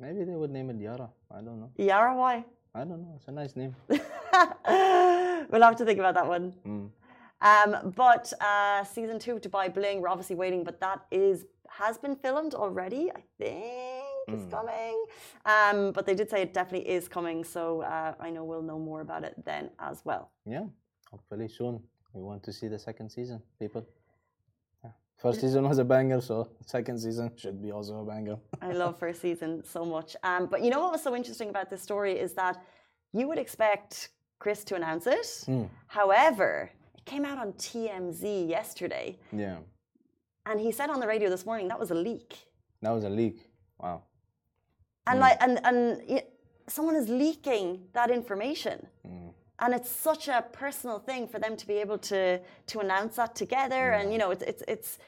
Maybe 0.00 0.24
they 0.24 0.34
would 0.34 0.50
name 0.50 0.70
it 0.70 0.78
Yara. 0.80 1.08
I 1.30 1.40
don't 1.42 1.60
know. 1.60 1.70
Yara, 1.76 2.16
why? 2.16 2.44
I 2.74 2.80
don't 2.80 3.02
know. 3.02 3.12
It's 3.16 3.28
a 3.28 3.32
nice 3.32 3.54
name. 3.54 3.74
we'll 3.88 5.62
have 5.68 5.76
to 5.76 5.84
think 5.84 5.98
about 5.98 6.14
that 6.14 6.26
one. 6.26 6.52
Hmm. 6.64 6.86
Um, 7.42 7.92
but 7.96 8.32
uh, 8.40 8.84
season 8.84 9.18
two 9.18 9.32
of 9.36 9.40
Dubai 9.42 9.72
Bling, 9.72 10.00
we're 10.00 10.08
obviously 10.08 10.36
waiting, 10.36 10.62
but 10.64 10.80
that 10.80 11.00
is 11.10 11.46
has 11.68 11.98
been 11.98 12.16
filmed 12.16 12.54
already. 12.54 13.10
I 13.10 13.22
think 13.38 14.04
it's 14.28 14.44
Hmm. 14.44 14.50
coming. 14.58 14.96
Um, 15.44 15.92
but 15.92 16.06
they 16.06 16.14
did 16.14 16.28
say 16.30 16.42
it 16.42 16.52
definitely 16.54 16.88
is 16.88 17.08
coming, 17.08 17.44
so 17.44 17.82
uh, 17.82 18.14
I 18.20 18.30
know 18.30 18.44
we'll 18.44 18.62
know 18.70 18.78
more 18.78 19.00
about 19.02 19.22
it 19.24 19.34
then 19.44 19.70
as 19.78 20.02
well. 20.04 20.30
Yeah, 20.46 20.64
hopefully 21.10 21.48
soon. 21.48 21.74
We 22.12 22.22
want 22.22 22.42
to 22.44 22.52
see 22.52 22.68
the 22.68 22.78
second 22.78 23.10
season, 23.10 23.40
people. 23.58 23.86
First 25.20 25.42
season 25.42 25.68
was 25.68 25.78
a 25.78 25.84
banger, 25.84 26.20
so 26.22 26.48
second 26.64 26.98
season 26.98 27.30
should 27.36 27.60
be 27.60 27.70
also 27.72 28.00
a 28.00 28.04
banger. 28.04 28.38
I 28.62 28.72
love 28.72 28.98
first 28.98 29.20
season 29.20 29.62
so 29.64 29.84
much. 29.84 30.16
Um, 30.22 30.46
but 30.46 30.62
you 30.64 30.70
know 30.70 30.80
what 30.80 30.92
was 30.92 31.02
so 31.02 31.14
interesting 31.14 31.50
about 31.50 31.68
this 31.68 31.82
story 31.82 32.14
is 32.18 32.32
that 32.34 32.62
you 33.12 33.28
would 33.28 33.36
expect 33.38 34.08
Kris 34.38 34.64
to 34.64 34.76
announce 34.76 35.06
it. 35.06 35.42
Hmm. 35.44 35.64
However, 35.88 36.70
it 36.96 37.04
came 37.04 37.26
out 37.26 37.36
on 37.36 37.52
TMZ 37.54 38.48
yesterday, 38.48 39.18
yeah, 39.30 39.58
and 40.46 40.58
he 40.58 40.72
said 40.72 40.88
on 40.88 41.00
the 41.00 41.06
radio 41.06 41.28
this 41.28 41.44
morning 41.44 41.68
that 41.68 41.78
was 41.78 41.90
a 41.90 41.94
leak. 41.94 42.34
that 42.80 42.90
was 42.90 43.04
a 43.04 43.10
leak. 43.10 43.46
Wow. 43.78 44.02
and 45.06 45.20
like 45.20 45.36
and 45.40 45.60
and 45.64 46.22
someone 46.66 46.96
is 46.96 47.08
leaking 47.10 47.80
that 47.92 48.10
information 48.10 48.86
and 49.60 49.74
it's 49.74 49.90
such 49.90 50.28
a 50.28 50.44
personal 50.52 50.98
thing 50.98 51.28
for 51.28 51.38
them 51.38 51.56
to 51.56 51.66
be 51.66 51.74
able 51.74 51.98
to 51.98 52.40
to 52.66 52.80
announce 52.80 53.16
that 53.16 53.34
together. 53.34 53.92
And 53.92 54.12
you 54.12 54.18
know 54.18 54.30
it's 54.30 54.42
it's 54.42 54.62
it's 54.68 54.98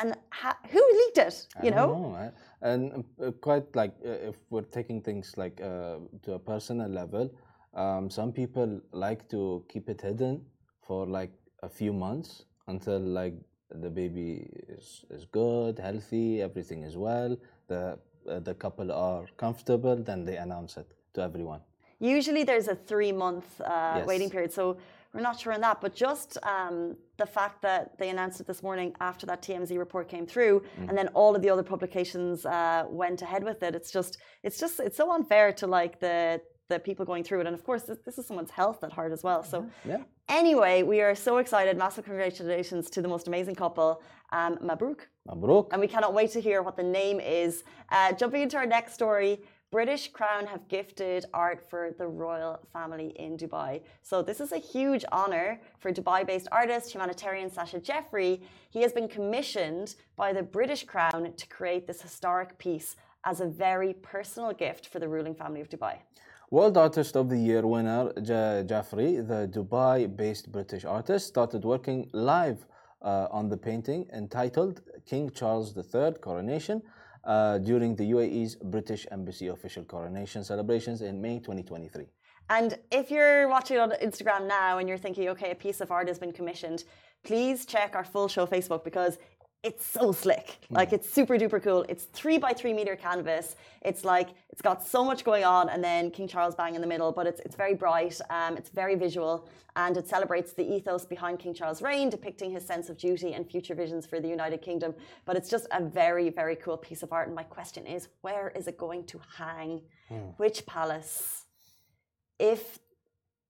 and 0.00 0.14
ha- 0.30 0.58
who 0.70 0.82
leaked 0.98 1.18
it 1.18 1.46
you 1.62 1.70
I 1.70 1.74
know? 1.74 1.86
don't 1.88 2.12
know, 2.12 2.32
and 2.62 3.04
uh, 3.22 3.30
quite 3.32 3.74
like 3.74 3.92
uh, 4.04 4.28
if 4.30 4.36
we're 4.50 4.62
taking 4.62 5.00
things 5.00 5.34
like 5.36 5.60
uh, 5.60 5.96
to 6.22 6.34
a 6.34 6.38
personal 6.38 6.88
level, 6.88 7.30
um, 7.74 8.10
some 8.10 8.32
people 8.32 8.80
like 8.92 9.28
to 9.30 9.64
keep 9.68 9.88
it 9.88 10.00
hidden 10.00 10.44
for 10.82 11.06
like 11.06 11.32
a 11.62 11.68
few 11.68 11.92
months 11.92 12.44
until 12.68 12.98
like 13.00 13.34
the 13.70 13.90
baby 13.90 14.46
is, 14.68 15.04
is 15.10 15.24
good, 15.24 15.78
healthy, 15.78 16.42
everything 16.42 16.82
is 16.82 16.96
well, 16.96 17.36
the 17.68 17.98
uh, 18.28 18.38
the 18.40 18.54
couple 18.54 18.90
are 18.92 19.26
comfortable, 19.36 19.96
then 19.96 20.24
they 20.24 20.36
announce 20.36 20.76
it 20.76 20.86
to 21.14 21.20
everyone. 21.22 21.60
Usually 22.04 22.44
there's 22.44 22.68
a 22.68 22.76
three 22.90 23.12
month 23.12 23.48
uh, 23.60 23.94
Yes. 23.96 24.06
waiting 24.06 24.30
period 24.30 24.52
so 24.52 24.76
we're 25.14 25.20
not 25.20 25.38
sure 25.38 25.52
on 25.52 25.60
that. 25.60 25.80
But 25.80 25.94
just 25.94 26.36
um, 26.42 26.96
the 27.16 27.24
fact 27.24 27.62
that 27.62 27.96
they 27.98 28.10
announced 28.10 28.40
it 28.40 28.46
this 28.46 28.62
morning 28.62 28.94
after 29.00 29.24
that 29.26 29.40
TMZ 29.42 29.78
report 29.78 30.08
came 30.08 30.26
through, 30.26 30.64
mm. 30.78 30.88
and 30.88 30.98
then 30.98 31.08
all 31.08 31.34
of 31.36 31.40
the 31.40 31.48
other 31.48 31.62
publications 31.62 32.44
uh, 32.44 32.84
went 32.88 33.22
ahead 33.22 33.44
with 33.44 33.62
it. 33.62 33.74
It's 33.74 33.92
just, 33.92 34.18
it's 34.42 34.58
just, 34.58 34.80
it's 34.80 34.96
so 34.96 35.12
unfair 35.12 35.52
to 35.52 35.66
like 35.66 36.00
the 36.00 36.40
the 36.68 36.78
people 36.78 37.04
going 37.04 37.22
through 37.22 37.40
it. 37.40 37.46
And 37.46 37.54
of 37.54 37.62
course, 37.62 37.82
this, 37.82 37.98
this 38.06 38.18
is 38.18 38.26
someone's 38.26 38.50
health 38.50 38.82
at 38.82 38.90
heart 38.90 39.12
as 39.12 39.22
well. 39.22 39.42
So, 39.42 39.68
yeah. 39.84 39.98
anyway, 40.28 40.82
we 40.82 41.02
are 41.02 41.14
so 41.14 41.36
excited. 41.36 41.76
Massive 41.76 42.06
congratulations 42.06 42.88
to 42.90 43.02
the 43.02 43.08
most 43.08 43.28
amazing 43.28 43.54
couple, 43.54 44.02
um, 44.32 44.56
Mabruk. 44.58 45.00
Mabruk. 45.28 45.68
And 45.72 45.80
we 45.80 45.86
cannot 45.86 46.14
wait 46.14 46.30
to 46.30 46.40
hear 46.40 46.62
what 46.62 46.76
the 46.76 46.82
name 46.82 47.20
is. 47.20 47.64
Uh, 47.90 48.12
jumping 48.12 48.40
into 48.40 48.56
our 48.56 48.64
next 48.66 48.94
story. 48.94 49.42
British 49.78 50.06
Crown 50.12 50.46
have 50.46 50.68
gifted 50.68 51.24
art 51.34 51.60
for 51.68 51.82
the 51.98 52.06
royal 52.06 52.60
family 52.72 53.08
in 53.24 53.36
Dubai. 53.36 53.72
So, 54.02 54.22
this 54.22 54.38
is 54.44 54.52
a 54.52 54.62
huge 54.74 55.04
honor 55.10 55.60
for 55.80 55.90
Dubai 55.90 56.20
based 56.24 56.46
artist, 56.52 56.92
humanitarian 56.94 57.50
Sacha 57.50 57.80
Jafri. 57.80 58.32
He 58.70 58.80
has 58.82 58.92
been 58.92 59.08
commissioned 59.08 59.96
by 60.22 60.32
the 60.32 60.44
British 60.44 60.82
Crown 60.84 61.20
to 61.40 61.46
create 61.56 61.88
this 61.88 62.00
historic 62.00 62.56
piece 62.56 62.94
as 63.24 63.40
a 63.40 63.46
very 63.46 63.94
personal 63.94 64.52
gift 64.52 64.86
for 64.86 65.00
the 65.00 65.08
ruling 65.08 65.34
family 65.34 65.60
of 65.60 65.68
Dubai. 65.68 65.94
World 66.52 66.76
Artist 66.76 67.16
of 67.16 67.28
the 67.28 67.40
Year 67.48 67.66
winner 67.66 68.12
Jafri, 68.70 69.10
the 69.32 69.40
Dubai 69.56 69.96
based 70.22 70.52
British 70.52 70.84
artist, 70.84 71.26
started 71.26 71.64
working 71.64 72.08
live 72.12 72.64
uh, 73.02 73.26
on 73.38 73.48
the 73.48 73.56
painting 73.56 74.06
entitled 74.12 74.82
King 75.04 75.30
Charles 75.30 75.76
III 75.76 76.12
Coronation 76.20 76.80
uh, 77.26 77.58
during 77.58 77.96
the 77.96 78.10
UAE's 78.10 78.56
British 78.56 79.06
Embassy 79.10 79.48
official 79.48 79.84
coronation 79.84 80.44
celebrations 80.44 81.02
in 81.02 81.20
May 81.20 81.38
2023. 81.38 82.06
And 82.50 82.78
if 82.92 83.10
you're 83.10 83.48
watching 83.48 83.78
on 83.78 83.92
Instagram 84.02 84.46
now 84.46 84.78
and 84.78 84.88
you're 84.88 84.98
thinking, 84.98 85.28
okay, 85.30 85.50
a 85.50 85.54
piece 85.54 85.80
of 85.80 85.90
art 85.90 86.08
has 86.08 86.18
been 86.18 86.32
commissioned, 86.32 86.84
please 87.22 87.64
check 87.64 87.96
our 87.96 88.04
full 88.04 88.28
show 88.28 88.46
Facebook 88.46 88.84
because 88.84 89.18
it's 89.64 89.84
so 89.84 90.12
slick. 90.12 90.58
Like 90.70 90.92
it's 90.92 91.10
super 91.10 91.36
duper 91.38 91.60
cool. 91.62 91.84
It's 91.88 92.04
three 92.04 92.38
by 92.38 92.52
three 92.52 92.74
meter 92.74 92.94
canvas. 92.94 93.56
It's 93.82 94.04
like 94.04 94.28
it's 94.50 94.60
got 94.60 94.86
so 94.86 95.04
much 95.04 95.24
going 95.24 95.44
on, 95.44 95.68
and 95.70 95.82
then 95.82 96.10
King 96.10 96.28
Charles 96.28 96.54
bang 96.54 96.74
in 96.74 96.80
the 96.80 96.86
middle. 96.86 97.10
But 97.10 97.26
it's 97.26 97.40
it's 97.40 97.56
very 97.56 97.74
bright. 97.74 98.20
Um, 98.30 98.56
it's 98.56 98.68
very 98.68 98.94
visual, 98.94 99.48
and 99.76 99.96
it 99.96 100.06
celebrates 100.06 100.52
the 100.52 100.62
ethos 100.62 101.04
behind 101.06 101.38
King 101.38 101.54
Charles' 101.54 101.80
reign, 101.82 102.10
depicting 102.10 102.50
his 102.50 102.64
sense 102.64 102.90
of 102.90 102.98
duty 102.98 103.32
and 103.32 103.48
future 103.48 103.74
visions 103.74 104.06
for 104.06 104.20
the 104.20 104.28
United 104.28 104.60
Kingdom. 104.60 104.94
But 105.24 105.36
it's 105.36 105.48
just 105.48 105.66
a 105.72 105.82
very 105.82 106.28
very 106.28 106.56
cool 106.56 106.76
piece 106.76 107.02
of 107.02 107.12
art. 107.12 107.28
And 107.28 107.34
my 107.34 107.44
question 107.44 107.86
is, 107.86 108.08
where 108.20 108.52
is 108.54 108.68
it 108.68 108.76
going 108.76 109.04
to 109.06 109.20
hang? 109.38 109.80
Hmm. 110.08 110.30
Which 110.36 110.66
palace? 110.66 111.46
If 112.38 112.80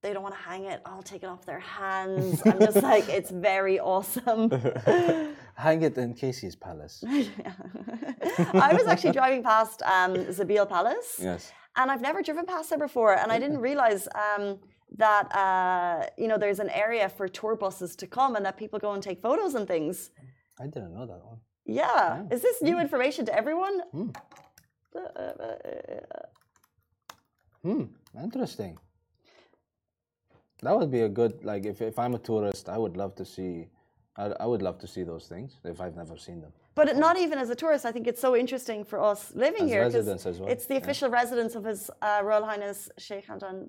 they 0.05 0.13
don't 0.13 0.23
want 0.23 0.35
to 0.35 0.41
hang 0.41 0.65
it. 0.67 0.83
I'll 0.85 1.03
take 1.03 1.23
it 1.23 1.27
off 1.27 1.45
their 1.47 1.65
hands. 1.81 2.43
I'm 2.45 2.59
just 2.59 2.83
like, 2.93 3.09
it's 3.09 3.31
very 3.31 3.81
awesome. 3.81 4.51
hang 5.67 5.83
it 5.83 5.97
in 5.97 6.13
Casey's 6.13 6.55
palace. 6.55 7.03
I 7.09 8.71
was 8.79 8.87
actually 8.87 9.13
driving 9.13 9.43
past 9.43 9.83
um, 9.83 10.13
Zabeel 10.39 10.69
Palace. 10.69 11.11
Yes. 11.19 11.51
And 11.77 11.91
I've 11.91 12.03
never 12.03 12.23
driven 12.23 12.45
past 12.45 12.69
there 12.69 12.79
before. 12.79 13.15
And 13.17 13.33
I 13.33 13.39
didn't 13.39 13.59
realize 13.71 14.07
um, 14.27 14.59
that, 14.99 15.25
uh, 15.35 16.07
you 16.19 16.29
know, 16.29 16.39
there's 16.39 16.61
an 16.61 16.71
area 16.71 17.09
for 17.09 17.27
tour 17.27 17.57
buses 17.57 17.97
to 17.97 18.07
come 18.07 18.37
and 18.37 18.45
that 18.45 18.57
people 18.59 18.79
go 18.79 18.93
and 18.93 19.03
take 19.03 19.23
photos 19.23 19.55
and 19.55 19.67
things. 19.67 20.11
I 20.61 20.67
didn't 20.67 20.93
know 20.95 21.07
that 21.07 21.25
one. 21.25 21.39
Yeah. 21.65 22.25
Is 22.31 22.43
this 22.43 22.61
new 22.61 22.75
hmm. 22.75 22.83
information 22.83 23.25
to 23.25 23.35
everyone? 23.35 23.81
Hmm. 23.91 24.11
Hmm. 27.63 27.85
Interesting. 28.23 28.77
That 30.63 30.79
would 30.79 30.91
be 30.91 31.01
a 31.01 31.09
good 31.09 31.45
like 31.45 31.67
if, 31.67 31.83
if 31.83 31.99
I'm 31.99 32.15
a 32.15 32.19
tourist, 32.19 32.69
I 32.69 32.79
would 32.79 32.97
love 32.97 33.15
to 33.17 33.25
see 33.25 33.69
I, 34.17 34.33
I 34.41 34.47
would 34.47 34.63
love 34.63 34.79
to 34.79 34.87
see 34.87 35.03
those 35.03 35.27
things 35.27 35.57
if 35.65 35.81
I've 35.81 35.97
never 35.97 36.17
seen 36.17 36.41
them. 36.41 36.53
But 36.75 36.97
not 36.97 37.19
even 37.19 37.39
as 37.39 37.51
a 37.51 37.55
tourist, 37.55 37.85
I 37.85 37.93
think 37.93 38.07
it's 38.07 38.21
so 38.21 38.35
interesting 38.35 38.85
for 38.85 38.99
us 39.01 39.33
living 39.35 39.65
as 39.65 39.71
here 39.71 39.87
because 39.87 40.25
well. 40.41 40.49
it's 40.49 40.67
the 40.67 40.77
official 40.77 41.09
yeah. 41.09 41.15
residence 41.15 41.55
of 41.55 41.65
His 41.65 41.91
uh, 42.03 42.21
Royal 42.25 42.45
Highness 42.45 42.89
Sheikh 42.99 43.27
Hamdan 43.27 43.69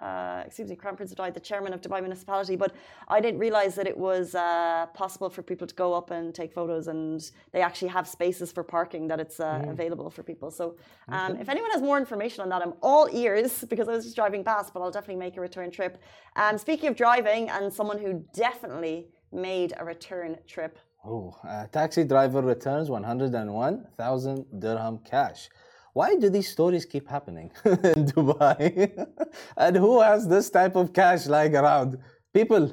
uh, 0.00 0.42
excuse 0.46 0.68
me, 0.68 0.76
Crown 0.76 0.96
Prince 0.96 1.12
of 1.12 1.18
Dubai, 1.18 1.32
the 1.32 1.46
chairman 1.50 1.72
of 1.72 1.80
Dubai 1.80 2.00
Municipality, 2.00 2.56
but 2.56 2.72
I 3.08 3.20
didn't 3.20 3.40
realize 3.46 3.74
that 3.78 3.86
it 3.86 3.98
was 4.08 4.34
uh, 4.34 4.86
possible 4.94 5.30
for 5.34 5.42
people 5.42 5.66
to 5.66 5.74
go 5.74 5.88
up 5.94 6.10
and 6.10 6.34
take 6.34 6.52
photos, 6.52 6.88
and 6.88 7.30
they 7.52 7.62
actually 7.68 7.88
have 7.88 8.06
spaces 8.08 8.52
for 8.52 8.62
parking 8.62 9.08
that 9.08 9.20
it's 9.24 9.38
uh, 9.40 9.46
mm. 9.46 9.70
available 9.70 10.08
for 10.10 10.22
people. 10.22 10.50
So, 10.50 10.76
um, 11.08 11.32
okay. 11.32 11.40
if 11.42 11.48
anyone 11.48 11.70
has 11.76 11.82
more 11.82 11.98
information 11.98 12.40
on 12.44 12.48
that, 12.50 12.62
I'm 12.62 12.74
all 12.82 13.08
ears 13.12 13.64
because 13.70 13.88
I 13.88 13.92
was 13.92 14.04
just 14.04 14.16
driving 14.16 14.42
past, 14.44 14.72
but 14.72 14.80
I'll 14.80 14.90
definitely 14.90 15.22
make 15.26 15.36
a 15.36 15.40
return 15.40 15.70
trip. 15.70 15.94
Um, 16.36 16.58
speaking 16.58 16.88
of 16.88 16.96
driving, 16.96 17.48
and 17.50 17.72
someone 17.72 17.98
who 17.98 18.24
definitely 18.34 19.08
made 19.32 19.74
a 19.78 19.84
return 19.84 20.36
trip. 20.46 20.78
Oh, 21.04 21.34
a 21.44 21.68
taxi 21.68 22.04
driver 22.04 22.42
returns 22.42 22.90
101,000 22.90 24.60
dirham 24.60 24.98
cash. 24.98 25.48
Why 25.96 26.14
do 26.14 26.28
these 26.28 26.48
stories 26.56 26.84
keep 26.84 27.08
happening 27.08 27.50
in 27.64 28.04
Dubai? 28.12 29.08
and 29.56 29.74
who 29.76 30.02
has 30.02 30.28
this 30.28 30.50
type 30.50 30.76
of 30.76 30.92
cash 30.92 31.24
lying 31.24 31.56
around? 31.56 31.96
People, 32.34 32.62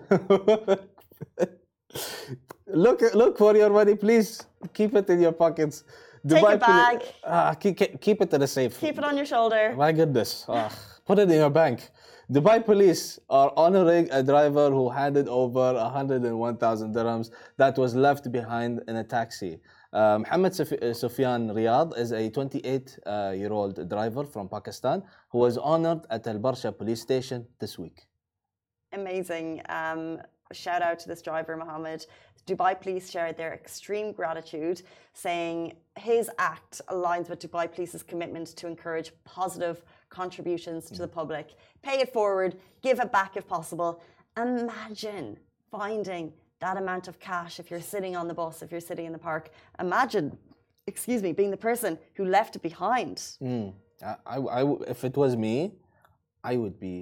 look 2.68 3.00
look 3.22 3.38
for 3.38 3.56
your 3.56 3.70
money, 3.70 3.96
please. 3.96 4.30
Keep 4.74 4.96
it 5.00 5.10
in 5.10 5.22
your 5.22 5.32
pockets. 5.32 5.86
Dubai 6.28 6.42
Take 6.42 6.56
a 6.56 6.58
bag. 6.58 7.00
Uh, 7.24 7.54
keep, 7.54 8.02
keep 8.02 8.22
it 8.22 8.34
in 8.34 8.42
a 8.42 8.48
safe. 8.58 8.78
Keep 8.82 8.98
it 8.98 9.06
on 9.06 9.16
your 9.16 9.26
shoulder. 9.26 9.74
My 9.78 9.94
goodness. 9.94 10.44
Uh, 10.50 10.70
put 11.06 11.18
it 11.18 11.32
in 11.32 11.38
your 11.44 11.50
bank. 11.62 11.78
Dubai 12.30 12.58
police 12.66 13.20
are 13.30 13.54
honoring 13.56 14.10
a 14.12 14.22
driver 14.22 14.70
who 14.70 14.90
handed 14.90 15.30
over 15.30 15.74
101,000 15.74 16.96
dirhams 16.96 17.32
that 17.56 17.78
was 17.78 17.96
left 17.96 18.32
behind 18.34 18.82
in 18.90 18.98
a 18.98 19.04
taxi. 19.04 19.62
Uh, 19.94 20.18
Mohammed 20.18 20.56
Sufyan 20.56 21.50
Riyad 21.50 21.96
is 22.00 22.12
a 22.14 22.28
28 22.28 22.98
uh, 23.06 23.34
year 23.38 23.54
old 23.54 23.88
driver 23.88 24.24
from 24.24 24.50
Pakistan 24.50 25.04
who 25.30 25.38
was 25.38 25.56
honored 25.60 26.02
at 26.10 26.26
Al 26.26 26.40
Barsha 26.40 26.76
police 26.76 27.02
station 27.02 27.46
this 27.60 27.78
week. 27.78 28.08
Amazing. 28.92 29.62
Um, 29.70 30.20
shout 30.52 30.82
out 30.82 30.98
to 31.00 31.08
this 31.08 31.22
driver, 31.22 31.56
Mohammed. 31.56 32.08
Dubai 32.48 32.80
police 32.82 33.10
shared 33.10 33.38
their 33.38 33.54
extreme 33.54 34.12
gratitude, 34.12 34.82
saying 35.14 35.74
his 35.96 36.30
act 36.40 36.82
aligns 36.90 37.30
with 37.30 37.40
Dubai 37.40 37.72
police's 37.72 38.02
commitment 38.02 38.48
to 38.58 38.66
encourage 38.66 39.12
positive 39.26 39.84
contributions 40.10 40.90
to 40.90 40.98
the 40.98 41.08
public. 41.08 41.56
Pay 41.84 42.00
it 42.00 42.12
forward, 42.12 42.58
give 42.82 43.00
it 43.00 43.12
back 43.12 43.38
if 43.38 43.48
possible. 43.48 44.02
Imagine 44.38 45.38
finding 45.72 46.34
that 46.66 46.78
amount 46.78 47.06
of 47.10 47.16
cash 47.20 47.54
if 47.62 47.70
you're 47.70 47.88
sitting 47.94 48.14
on 48.20 48.26
the 48.32 48.38
bus, 48.42 48.56
if 48.62 48.72
you're 48.72 48.88
sitting 48.92 49.06
in 49.10 49.14
the 49.18 49.24
park. 49.32 49.46
Imagine, 49.88 50.26
excuse 50.88 51.22
me, 51.22 51.32
being 51.42 51.52
the 51.58 51.64
person 51.70 51.92
who 52.16 52.24
left 52.38 52.56
it 52.58 52.62
behind. 52.72 53.18
Mm. 53.42 53.74
I, 54.02 54.38
I, 54.60 54.62
if 54.88 55.04
it 55.10 55.16
was 55.24 55.36
me, 55.36 55.56
I 56.52 56.54
would 56.62 56.80
be 56.80 56.96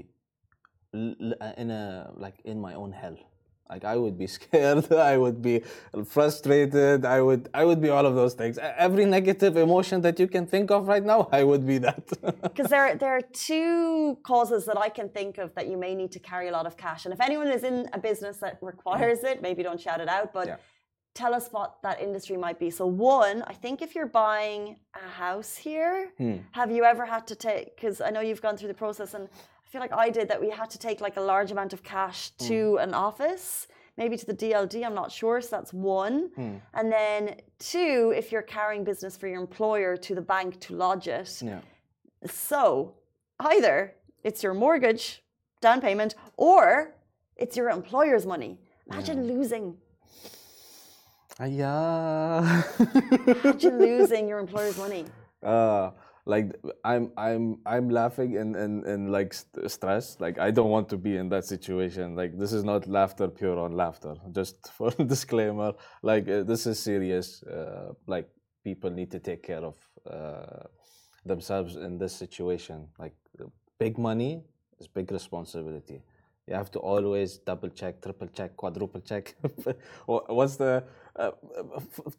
in 0.94 1.70
a 1.82 2.12
like 2.16 2.38
in 2.52 2.58
my 2.68 2.74
own 2.74 2.92
hell. 2.92 3.18
Like 3.72 3.86
I 3.86 3.96
would 3.96 4.18
be 4.18 4.28
scared, 4.38 4.92
I 4.92 5.18
would 5.18 5.42
be 5.42 5.64
frustrated, 6.06 7.06
I 7.06 7.22
would 7.22 7.50
I 7.54 7.64
would 7.64 7.82
be 7.82 7.90
all 7.90 8.06
of 8.06 8.16
those 8.16 8.34
things. 8.34 8.60
Every 8.88 9.06
negative 9.06 9.56
emotion 9.56 10.02
that 10.02 10.20
you 10.20 10.28
can 10.28 10.46
think 10.46 10.70
of 10.72 10.88
right 10.90 11.04
now, 11.04 11.30
I 11.40 11.44
would 11.44 11.66
be 11.66 11.78
that. 11.88 12.04
Because 12.42 12.70
there 12.70 12.96
there 12.96 13.14
are 13.18 13.26
two 13.50 14.18
causes 14.24 14.66
that 14.66 14.78
I 14.78 14.90
can 14.90 15.08
think 15.18 15.38
of 15.38 15.56
that 15.56 15.68
you 15.72 15.78
may 15.78 15.94
need 15.96 16.12
to 16.18 16.20
carry 16.20 16.48
a 16.50 16.52
lot 16.52 16.66
of 16.66 16.76
cash. 16.76 17.06
And 17.06 17.14
if 17.14 17.22
anyone 17.22 17.48
is 17.48 17.64
in 17.64 17.88
a 17.94 18.00
business 18.10 18.38
that 18.44 18.60
requires 18.62 19.24
it, 19.24 19.42
maybe 19.42 19.64
don't 19.64 19.82
shout 19.88 20.02
it 20.02 20.10
out, 20.10 20.34
but 20.34 20.48
yeah. 20.48 20.58
tell 21.22 21.34
us 21.40 21.46
what 21.56 21.70
that 21.84 22.02
industry 22.02 22.38
might 22.46 22.60
be. 22.60 22.70
So 22.70 22.86
one, 22.86 23.38
I 23.54 23.54
think 23.64 23.82
if 23.82 23.96
you're 23.96 24.14
buying 24.26 24.62
a 25.06 25.10
house 25.24 25.56
here, 25.56 26.12
hmm. 26.18 26.38
have 26.60 26.70
you 26.76 26.84
ever 26.84 27.06
had 27.06 27.26
to 27.32 27.36
take 27.36 27.66
because 27.76 28.02
I 28.02 28.10
know 28.14 28.22
you've 28.28 28.44
gone 28.48 28.58
through 28.58 28.72
the 28.76 28.82
process 28.86 29.14
and 29.14 29.30
I 29.72 29.74
feel 29.74 29.82
like 29.82 29.94
I 29.94 30.10
did 30.10 30.28
that 30.28 30.42
we 30.42 30.50
had 30.50 30.70
to 30.72 30.78
take 30.78 31.00
like 31.00 31.16
a 31.16 31.22
large 31.22 31.50
amount 31.50 31.72
of 31.72 31.82
cash 31.82 32.32
hmm. 32.38 32.48
to 32.48 32.54
mm. 32.54 32.84
an 32.84 32.94
office, 32.94 33.70
maybe 33.96 34.18
to 34.18 34.26
the 34.26 34.34
DLD, 34.34 34.86
I'm 34.86 34.94
not 34.94 35.14
sure. 35.14 35.40
So 35.40 35.48
that's 35.50 35.72
one. 35.72 36.30
Mm. 36.38 36.60
And 36.74 36.92
then 36.92 37.36
two, 37.58 38.12
if 38.14 38.34
you're 38.34 38.42
carrying 38.42 38.84
business 38.84 39.16
for 39.16 39.30
your 39.30 39.40
employer 39.40 39.96
to 39.96 40.14
the 40.14 40.22
bank 40.22 40.60
to 40.62 40.76
lodge 40.76 41.08
it. 41.08 41.42
Yeah. 41.42 41.62
So 42.26 42.96
either 43.40 43.96
it's 44.26 44.44
your 44.44 44.54
mortgage 44.54 45.24
down 45.62 45.80
payment 45.80 46.16
or 46.36 46.96
it's 47.38 47.56
your 47.56 47.70
employer's 47.70 48.26
money. 48.26 48.60
Imagine 48.92 49.24
yeah. 49.24 49.34
losing. 49.34 49.78
Uh, 51.40 51.46
yeah. 51.46 52.64
Imagine 53.42 53.80
losing 53.80 54.28
your 54.28 54.40
employer's 54.40 54.78
money. 54.78 55.06
Uh, 55.42 55.92
like 56.26 56.56
i'm 56.84 57.12
i'm 57.18 57.58
i'm 57.66 57.90
laughing 57.90 58.38
and 58.38 58.56
in, 58.56 58.86
in 58.86 59.12
like 59.12 59.34
st- 59.34 59.70
stress 59.70 60.18
like 60.20 60.38
i 60.38 60.52
don't 60.52 60.70
want 60.70 60.88
to 60.88 60.98
be 60.98 61.18
in 61.18 61.30
that 61.30 61.46
situation. 61.46 62.16
Like 62.16 62.38
this 62.38 62.54
is 62.54 62.64
not 62.64 62.88
laughter 62.88 63.28
pure 63.28 63.58
on 63.60 63.72
laughter. 63.72 64.16
Just 64.32 64.72
for 64.78 64.92
disclaimer 64.92 65.74
like 66.02 66.28
uh, 66.30 66.44
this 66.44 66.66
is 66.68 66.80
serious 66.80 67.44
uh, 67.44 67.94
like 68.08 68.28
people 68.64 68.92
need 68.92 69.12
to 69.12 69.20
take 69.20 69.42
care 69.44 69.64
of 69.72 69.76
uh, 70.10 70.68
themselves 71.26 71.76
in 71.76 71.98
this 71.98 72.14
situation. 72.14 72.88
Like 73.00 73.16
big 73.80 73.98
money 73.98 74.44
is 74.80 74.88
big 74.88 75.12
responsibility. 75.12 76.02
You 76.48 76.56
have 76.56 76.72
to 76.72 76.80
always 76.80 77.38
double 77.38 77.70
check, 77.70 78.02
triple 78.02 78.28
check, 78.28 78.58
quadruple 78.58 79.02
check. 79.02 79.36
What's 80.06 80.58
the 80.58 80.84
uh, 81.16 81.32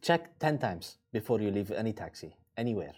check 0.01 0.39
ten 0.39 0.59
times 0.59 0.97
before 1.13 1.41
you 1.41 1.51
leave 1.51 1.71
any 1.71 1.93
taxi 1.93 2.37
anywhere. 2.57 2.95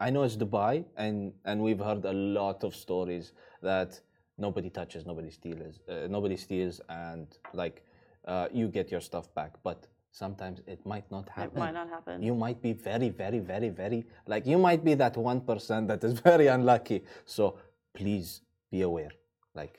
I 0.00 0.08
know 0.10 0.22
it's 0.22 0.36
Dubai, 0.36 0.84
and 0.96 1.32
and 1.44 1.62
we've 1.62 1.78
heard 1.78 2.04
a 2.04 2.12
lot 2.12 2.64
of 2.64 2.74
stories 2.74 3.32
that 3.62 4.00
nobody 4.38 4.70
touches, 4.70 5.04
nobody 5.04 5.30
steals, 5.30 5.80
uh, 5.88 6.06
nobody 6.08 6.36
steals, 6.36 6.80
and 6.88 7.26
like 7.52 7.84
uh, 8.24 8.48
you 8.50 8.68
get 8.68 8.90
your 8.90 9.02
stuff 9.02 9.32
back. 9.34 9.52
But 9.62 9.86
sometimes 10.10 10.62
it 10.66 10.84
might 10.86 11.08
not 11.10 11.28
happen. 11.28 11.56
It 11.56 11.60
might 11.60 11.74
not 11.74 11.88
happen. 11.90 12.22
You 12.22 12.34
might 12.34 12.62
be 12.62 12.72
very, 12.72 13.10
very, 13.10 13.40
very, 13.40 13.68
very 13.68 14.06
like 14.26 14.46
you 14.46 14.58
might 14.58 14.82
be 14.84 14.94
that 14.94 15.16
one 15.16 15.42
percent 15.42 15.88
that 15.88 16.02
is 16.02 16.18
very 16.32 16.46
unlucky. 16.46 17.04
So 17.26 17.58
please 17.92 18.40
be 18.70 18.80
aware. 18.82 19.12
Like 19.54 19.78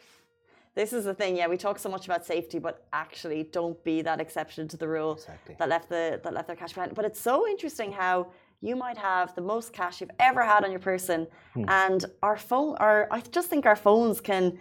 this 0.73 0.93
is 0.93 1.03
the 1.03 1.13
thing, 1.13 1.35
yeah. 1.35 1.47
We 1.47 1.57
talk 1.57 1.79
so 1.79 1.89
much 1.89 2.05
about 2.05 2.25
safety, 2.25 2.57
but 2.57 2.85
actually, 2.93 3.43
don't 3.43 3.83
be 3.83 4.01
that 4.03 4.21
exception 4.21 4.67
to 4.69 4.77
the 4.77 4.87
rule 4.87 5.13
exactly. 5.13 5.55
that 5.59 5.67
left 5.67 5.89
the 5.89 6.21
that 6.23 6.33
left 6.33 6.47
their 6.47 6.55
cash 6.55 6.73
behind. 6.73 6.95
But 6.95 7.05
it's 7.05 7.19
so 7.19 7.47
interesting 7.47 7.91
how 7.91 8.27
you 8.61 8.75
might 8.75 8.97
have 8.97 9.33
the 9.35 9.41
most 9.41 9.73
cash 9.73 10.01
you've 10.01 10.11
ever 10.19 10.43
had 10.43 10.63
on 10.63 10.71
your 10.71 10.79
person, 10.79 11.27
hmm. 11.53 11.65
and 11.67 12.05
our 12.21 12.37
phone, 12.37 12.75
our 12.77 13.07
I 13.11 13.21
just 13.21 13.49
think 13.49 13.65
our 13.65 13.75
phones 13.75 14.21
can 14.21 14.59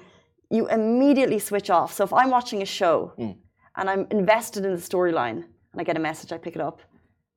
you 0.51 0.69
immediately 0.69 1.39
switch 1.39 1.71
off. 1.71 1.93
So 1.93 2.03
if 2.03 2.13
I'm 2.13 2.31
watching 2.31 2.63
a 2.63 2.67
show 2.67 3.13
hmm. 3.17 3.33
and 3.77 3.89
I'm 3.91 4.07
invested 4.11 4.65
in 4.65 4.73
the 4.73 4.81
storyline, 4.81 5.45
and 5.73 5.81
I 5.81 5.85
get 5.85 5.97
a 5.97 6.01
message, 6.01 6.33
I 6.33 6.39
pick 6.39 6.57
it 6.57 6.63
up, 6.63 6.81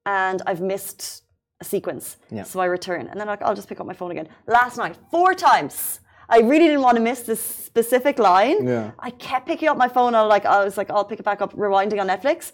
and 0.06 0.42
I've 0.48 0.62
missed 0.62 1.24
a 1.62 1.66
sequence, 1.66 2.18
yeah. 2.32 2.44
so 2.44 2.60
I 2.60 2.66
return, 2.66 3.08
and 3.08 3.20
then 3.20 3.28
like, 3.28 3.42
I'll 3.42 3.56
just 3.56 3.70
pick 3.70 3.80
up 3.80 3.86
my 3.86 3.94
phone 3.94 4.12
again. 4.12 4.30
Last 4.48 4.78
night, 4.78 4.98
four 5.12 5.34
times 5.34 6.00
I 6.30 6.40
really 6.40 6.68
didn't 6.68 6.82
want 6.82 6.96
to 6.96 7.04
miss 7.04 7.22
this 7.22 7.42
specific 7.42 8.18
line. 8.18 8.66
Yeah. 8.66 8.92
I 9.00 9.10
kept 9.12 9.46
picking 9.46 9.68
up 9.68 9.78
my 9.78 9.90
phone. 9.90 10.16
I 10.16 10.22
like 10.22 10.46
I 10.46 10.64
was 10.64 10.78
like, 10.78 10.90
I'll 10.90 11.06
pick 11.06 11.20
it 11.20 11.26
back 11.26 11.42
up, 11.42 11.54
rewinding 11.54 12.00
on 12.00 12.08
Netflix. 12.08 12.52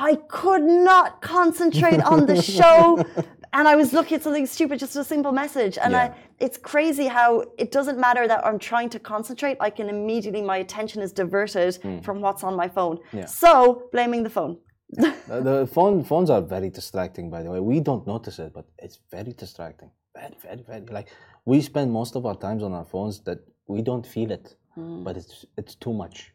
I 0.00 0.14
could 0.28 0.62
not 0.62 1.20
concentrate 1.20 2.02
on 2.02 2.24
the 2.24 2.40
show. 2.58 3.04
And 3.52 3.66
I 3.66 3.74
was 3.76 3.92
looking 3.92 4.16
at 4.16 4.22
something 4.22 4.46
stupid, 4.46 4.78
just 4.78 4.96
a 4.96 5.04
simple 5.04 5.32
message. 5.32 5.76
And 5.76 5.92
yeah. 5.92 6.02
I, 6.02 6.14
it's 6.38 6.56
crazy 6.56 7.06
how 7.06 7.44
it 7.58 7.70
doesn't 7.70 7.98
matter 7.98 8.26
that 8.26 8.46
I'm 8.46 8.58
trying 8.58 8.90
to 8.90 9.00
concentrate. 9.00 9.56
I 9.60 9.70
can 9.70 9.88
immediately, 9.88 10.40
my 10.40 10.58
attention 10.58 11.02
is 11.02 11.12
diverted 11.12 11.74
mm. 11.82 12.02
from 12.04 12.20
what's 12.20 12.42
on 12.44 12.54
my 12.56 12.68
phone. 12.68 12.98
Yeah. 13.12 13.26
So, 13.26 13.88
blaming 13.92 14.22
the 14.22 14.30
phone. 14.30 14.58
the, 14.88 15.68
phone 15.72 16.02
phones 16.04 16.30
are 16.30 16.40
very 16.40 16.70
distracting, 16.70 17.28
by 17.28 17.42
the 17.42 17.50
way. 17.50 17.60
We 17.60 17.80
don't 17.80 18.06
notice 18.06 18.38
it, 18.38 18.52
but 18.54 18.66
it's 18.78 19.00
very 19.10 19.32
distracting. 19.32 19.90
Very, 20.14 20.36
very, 20.42 20.62
very. 20.66 20.86
Like 20.86 21.08
we 21.44 21.60
spend 21.60 21.92
most 21.92 22.16
of 22.16 22.26
our 22.26 22.36
times 22.36 22.62
on 22.62 22.72
our 22.72 22.84
phones 22.84 23.20
that 23.20 23.38
we 23.68 23.82
don't 23.82 24.06
feel 24.06 24.30
it, 24.32 24.56
mm. 24.76 25.04
but 25.04 25.16
it's 25.16 25.44
it's 25.56 25.76
too 25.76 25.92
much. 25.92 26.32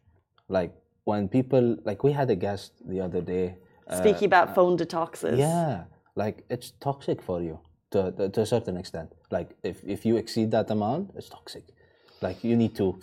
Like 0.47 0.73
when 1.05 1.29
people 1.29 1.77
like 1.85 2.03
we 2.03 2.11
had 2.11 2.29
a 2.29 2.35
guest 2.35 2.73
the 2.87 2.99
other 2.99 3.21
day 3.21 3.55
speaking 3.91 4.25
uh, 4.25 4.33
about 4.33 4.55
phone 4.55 4.77
detoxes. 4.77 5.37
Yeah, 5.37 5.85
like 6.15 6.43
it's 6.49 6.71
toxic 6.79 7.21
for 7.21 7.41
you 7.41 7.59
to, 7.91 8.11
to, 8.11 8.29
to 8.29 8.41
a 8.41 8.45
certain 8.45 8.77
extent. 8.77 9.13
Like 9.31 9.51
if 9.63 9.83
if 9.85 10.05
you 10.05 10.17
exceed 10.17 10.51
that 10.51 10.69
amount, 10.69 11.11
it's 11.15 11.29
toxic. 11.29 11.63
Like 12.21 12.43
you 12.43 12.55
need 12.55 12.75
to 12.75 12.99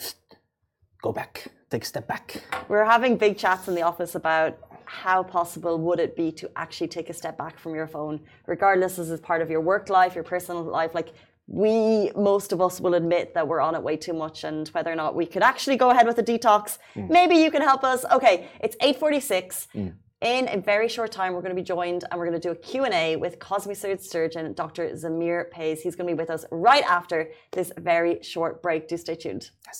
go 1.01 1.13
back, 1.13 1.49
take 1.71 1.83
a 1.83 1.87
step 1.87 2.07
back. 2.07 2.43
We're 2.69 2.85
having 2.85 3.17
big 3.17 3.39
chats 3.39 3.69
in 3.69 3.75
the 3.75 3.83
office 3.83 4.15
about 4.15 4.59
how 4.85 5.23
possible 5.23 5.79
would 5.79 6.01
it 6.01 6.17
be 6.17 6.31
to 6.33 6.51
actually 6.57 6.89
take 6.89 7.09
a 7.09 7.15
step 7.15 7.39
back 7.39 7.59
from 7.59 7.75
your 7.75 7.87
phone, 7.87 8.21
regardless 8.47 8.99
as 8.99 9.19
part 9.21 9.41
of 9.41 9.49
your 9.51 9.61
work 9.61 9.89
life, 9.89 10.15
your 10.15 10.25
personal 10.25 10.63
life. 10.63 10.95
Like 10.95 11.13
we 11.47 12.11
most 12.15 12.53
of 12.53 12.61
us 12.61 12.81
will 12.81 12.95
admit 12.95 13.35
that 13.35 13.47
we're 13.47 13.61
on 13.61 13.75
it 13.75 13.83
way 13.83 13.97
too 13.97 14.13
much 14.13 14.45
and 14.45 14.69
whether 14.69 14.93
or 14.93 14.97
not 14.97 15.15
we 15.15 15.27
could 15.27 15.43
actually 15.43 15.77
go 15.77 15.91
ahead 15.91 16.07
with 16.07 16.19
a 16.19 16.23
detox 16.23 16.79
mm. 16.95 17.09
maybe 17.11 17.35
you 17.37 17.51
can 17.51 17.63
help 17.63 17.83
us 17.85 18.05
okay 18.13 18.49
it's 18.61 18.77
8.46 18.77 19.67
mm. 19.75 19.93
in 20.21 20.49
a 20.49 20.61
very 20.61 20.89
short 20.89 21.11
time 21.11 21.33
we're 21.33 21.41
going 21.41 21.55
to 21.55 21.61
be 21.61 21.65
joined 21.65 22.05
and 22.11 22.19
we're 22.19 22.29
going 22.29 22.41
to 22.41 22.49
do 22.49 22.53
a 22.53 22.57
q&a 22.57 23.17
with 23.17 23.39
cosmic 23.41 23.77
surgeon 23.77 24.53
dr 24.55 24.91
zamir 24.93 25.51
pays 25.51 25.83
he's 25.83 25.97
going 25.97 26.09
to 26.09 26.15
be 26.15 26.19
with 26.19 26.31
us 26.31 26.45
right 26.53 26.85
after 26.85 27.31
this 27.51 27.73
very 27.79 28.23
short 28.23 28.63
break 28.63 28.87
do 28.87 28.97
stay 28.97 29.17
tuned 29.17 29.51
yes. 29.67 29.71